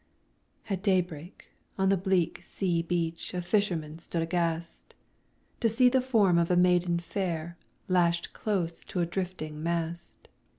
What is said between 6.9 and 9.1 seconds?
fair Lashed close to a